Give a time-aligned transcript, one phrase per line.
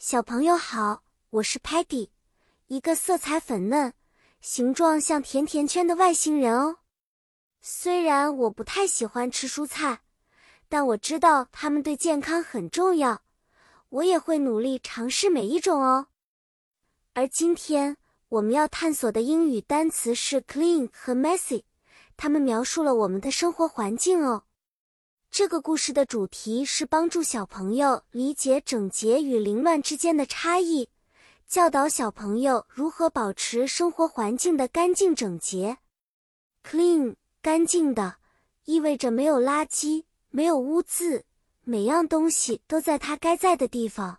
[0.00, 2.10] 小朋友好，我是 Patty，
[2.68, 3.92] 一个色彩粉嫩、
[4.40, 6.76] 形状像甜甜圈的外星人哦。
[7.60, 10.02] 虽然我不太喜欢吃蔬菜，
[10.68, 13.22] 但我知道它们对健康很重要，
[13.88, 16.06] 我也会努力尝试每一种哦。
[17.14, 17.96] 而今天
[18.28, 21.64] 我们要探索的英语单词是 clean 和 messy，
[22.16, 24.44] 它们描述了我们的生活环境哦。
[25.38, 30.88] 这个故事的主题是帮助小朋友理解整洁与凌乱之间的差异，
[31.46, 35.78] 教导小朋友如何保持生活环境的干净整洁。
[36.64, 38.16] Clean，干净的，
[38.64, 41.24] 意味着没有垃圾，没有污渍，
[41.62, 44.18] 每样东西都在它该在的地方。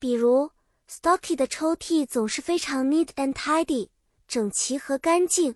[0.00, 0.50] 比如
[0.90, 3.90] ，Stocky 的抽屉总是非常 neat and tidy，
[4.26, 5.54] 整齐和干净，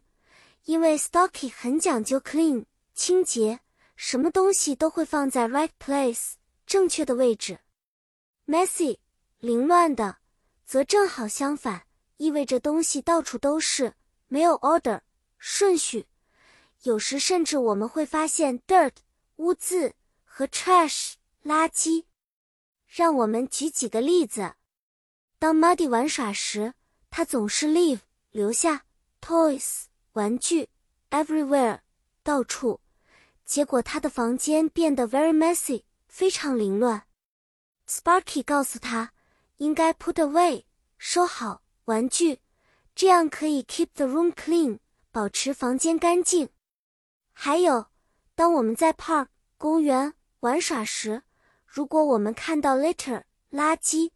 [0.66, 3.58] 因为 Stocky 很讲究 clean，清洁。
[4.00, 6.34] 什么东西都会放在 right place
[6.64, 7.58] 正确的位置
[8.46, 8.98] ，messy
[9.40, 10.18] 凌乱的，
[10.64, 11.84] 则正好相反，
[12.16, 13.94] 意味着东西到处都是，
[14.28, 15.00] 没有 order
[15.36, 16.06] 顺序，
[16.84, 18.92] 有时甚至我们会发现 dirt
[19.36, 22.04] 污渍和 trash 垃圾。
[22.86, 24.54] 让我们举几个例子：
[25.40, 26.74] 当 Muddy 玩耍时，
[27.10, 27.98] 他总是 leave
[28.30, 28.84] 留下
[29.20, 30.68] toys 玩具
[31.10, 31.80] everywhere
[32.22, 32.80] 到处。
[33.48, 37.04] 结果他的房间变得 very messy，非常凌乱。
[37.88, 39.14] Sparky 告诉他，
[39.56, 40.64] 应该 put away，
[40.98, 42.40] 收好玩具，
[42.94, 46.50] 这样可以 keep the room clean，保持房间干净。
[47.32, 47.86] 还有，
[48.34, 51.22] 当我们在 park 公园玩耍时，
[51.64, 54.10] 如果我们看到 litter 垃圾，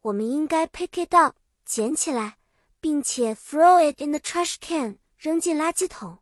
[0.00, 2.38] 我们应该 pick it up 捡起来，
[2.80, 6.18] 并且 throw it in the trash can 扔进垃圾桶。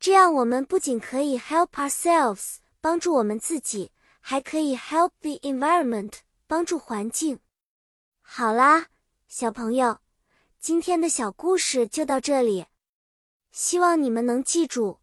[0.00, 6.12] 这样，我们不仅可以 help ourselves 帮助我们自己，还可以 help the environment
[6.46, 7.40] 帮助环境。
[8.22, 8.86] 好啦，
[9.26, 9.98] 小朋友，
[10.60, 12.66] 今天的小故事就到这里。
[13.50, 14.98] 希望你们能记住，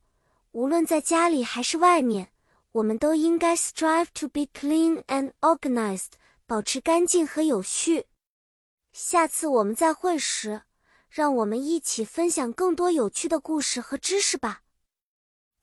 [0.52, 2.32] 无论在家里还是外面，
[2.72, 6.11] 我们都应该 strive to be clean and organized，
[6.45, 8.05] 保持干净和有序。
[8.94, 10.61] 下次我们再会时，
[11.10, 14.61] 让我们一起分享更多有趣的故事和知识吧。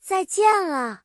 [0.03, 1.03] 再见了。